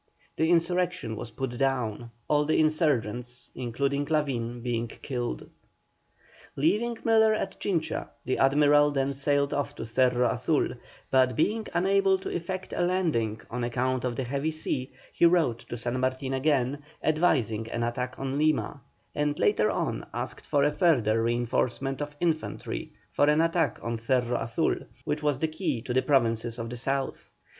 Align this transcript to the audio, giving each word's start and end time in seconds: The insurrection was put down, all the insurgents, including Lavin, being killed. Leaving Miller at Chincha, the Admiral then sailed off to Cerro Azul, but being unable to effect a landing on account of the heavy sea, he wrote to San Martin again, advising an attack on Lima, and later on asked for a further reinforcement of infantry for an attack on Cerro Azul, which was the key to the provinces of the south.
The 0.35 0.49
insurrection 0.49 1.15
was 1.15 1.29
put 1.29 1.59
down, 1.59 2.09
all 2.27 2.43
the 2.45 2.59
insurgents, 2.59 3.51
including 3.53 4.03
Lavin, 4.05 4.61
being 4.63 4.87
killed. 4.87 5.47
Leaving 6.55 6.97
Miller 7.03 7.35
at 7.35 7.59
Chincha, 7.59 8.07
the 8.25 8.39
Admiral 8.39 8.89
then 8.89 9.13
sailed 9.13 9.53
off 9.53 9.75
to 9.75 9.85
Cerro 9.85 10.27
Azul, 10.27 10.69
but 11.11 11.35
being 11.35 11.67
unable 11.75 12.17
to 12.17 12.35
effect 12.35 12.73
a 12.75 12.81
landing 12.81 13.41
on 13.51 13.63
account 13.63 14.03
of 14.03 14.15
the 14.15 14.23
heavy 14.23 14.49
sea, 14.49 14.91
he 15.13 15.27
wrote 15.27 15.59
to 15.69 15.77
San 15.77 15.99
Martin 15.99 16.33
again, 16.33 16.81
advising 17.03 17.69
an 17.69 17.83
attack 17.83 18.17
on 18.17 18.39
Lima, 18.39 18.81
and 19.13 19.37
later 19.37 19.69
on 19.69 20.07
asked 20.15 20.47
for 20.47 20.63
a 20.63 20.71
further 20.71 21.21
reinforcement 21.21 22.01
of 22.01 22.15
infantry 22.19 22.91
for 23.11 23.29
an 23.29 23.39
attack 23.39 23.77
on 23.83 23.99
Cerro 23.99 24.37
Azul, 24.41 24.77
which 25.05 25.21
was 25.21 25.37
the 25.41 25.47
key 25.47 25.79
to 25.83 25.93
the 25.93 26.01
provinces 26.01 26.57
of 26.57 26.71
the 26.71 26.77
south. 26.77 27.29